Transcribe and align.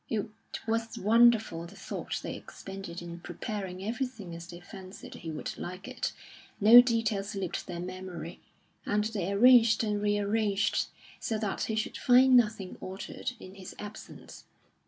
It 0.09 0.29
was 0.67 0.97
wonderful 0.97 1.67
the 1.67 1.75
thought 1.75 2.21
they 2.23 2.35
expended 2.35 3.03
in 3.03 3.19
preparing 3.19 3.83
everything 3.83 4.33
as 4.33 4.47
they 4.47 4.59
fancied 4.59 5.13
he 5.13 5.29
would 5.29 5.55
like 5.59 5.87
it; 5.87 6.11
no 6.59 6.81
detail 6.81 7.23
slipped 7.23 7.67
their 7.67 7.79
memory, 7.79 8.39
and 8.83 9.03
they 9.03 9.31
arranged 9.31 9.83
and 9.83 10.01
rearranged 10.01 10.87
so 11.19 11.37
that 11.37 11.65
he 11.65 11.75
should 11.75 11.97
find 11.99 12.35
nothing 12.35 12.77
altered 12.81 13.33
in 13.39 13.53
his 13.53 13.75
absence. 13.77 14.45